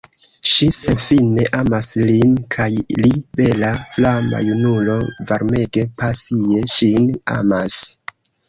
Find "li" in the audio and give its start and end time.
3.03-3.11